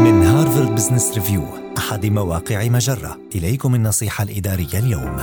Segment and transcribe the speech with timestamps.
[0.00, 1.42] من هارفارد بزنس ريفيو
[1.78, 3.18] أحد مواقع مجرة.
[3.34, 5.16] إليكم النصيحة الإدارية اليوم.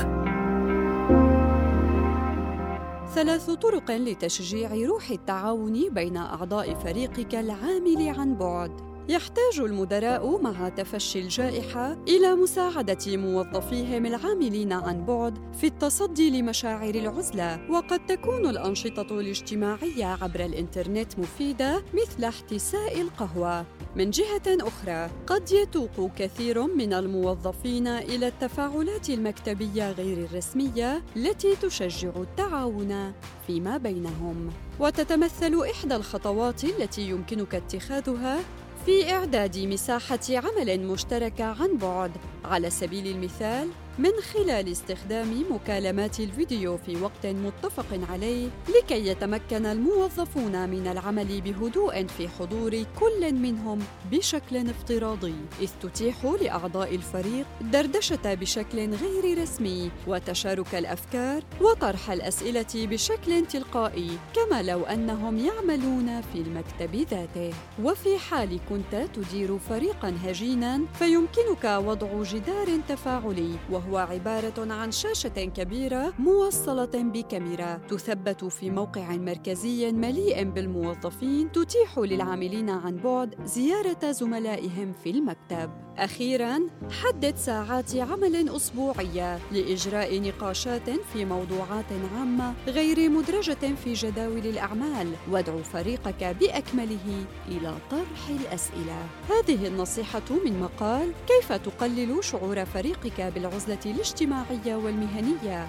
[3.15, 8.86] ثلاث طرق لتشجيع روح التعاون بين أعضاء فريقك العامل عن بعد.
[9.09, 17.71] يحتاج المدراء مع تفشي الجائحة إلى مساعدة موظفيهم العاملين عن بعد في التصدي لمشاعر العزلة،
[17.71, 23.65] وقد تكون الأنشطة الاجتماعية عبر الإنترنت مفيدة مثل احتساء القهوة.
[23.95, 32.11] من جهة أخرى، قد يتوق كثير من الموظفين إلى التفاعلات المكتبية غير الرسمية التي تشجع
[32.15, 33.13] التعاون
[33.47, 34.49] فيما بينهم.
[34.79, 38.39] وتتمثل إحدى الخطوات التي يمكنك اتخاذها
[38.87, 42.11] في إعداد مساحة عمل مشتركة عن بعد.
[42.45, 43.69] على سبيل المثال
[43.99, 52.05] من خلال استخدام مكالمات الفيديو في وقت متفق عليه لكي يتمكن الموظفون من العمل بهدوء
[52.07, 53.79] في حضور كل منهم
[54.11, 55.35] بشكل افتراضي.
[55.61, 64.61] إذ تتيح لأعضاء الفريق دردشة بشكل غير رسمي وتشارك الأفكار وطرح الأسئلة بشكل تلقائي كما
[64.61, 67.53] لو أنهم يعملون في المكتب ذاته.
[67.83, 75.45] وفي حال كنت تدير فريقا هجينا فيمكنك وضع جدار تفاعلي وهو وهو عبارة عن شاشة
[75.45, 84.93] كبيرة موصلة بكاميرا تثبت في موقع مركزي مليء بالموظفين تتيح للعاملين عن بعد زيارة زملائهم
[85.03, 85.86] في المكتب.
[85.97, 86.59] أخيراً،
[87.03, 95.63] حدد ساعات عمل أسبوعية لإجراء نقاشات في موضوعات عامة غير مدرجة في جداول الأعمال، وادعو
[95.63, 99.05] فريقك بأكمله إلى طرح الأسئلة.
[99.29, 105.67] هذه النصيحة من مقال كيف تقلل شعور فريقك بالعزلة الاجتماعية والمهنية؟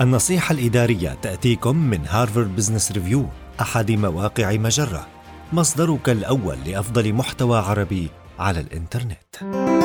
[0.00, 3.26] النصيحة الإدارية تأتيكم من هارفارد بزنس ريفيو
[3.60, 5.06] أحد مواقع مجرة.
[5.52, 9.75] مصدرك الأول لأفضل محتوى عربي على الإنترنت.